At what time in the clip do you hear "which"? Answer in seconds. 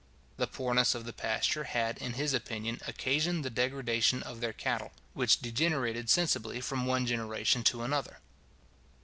5.13-5.39